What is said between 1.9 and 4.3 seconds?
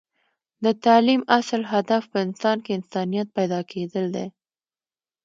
په انسان کې انسانیت پیدا کیدل دی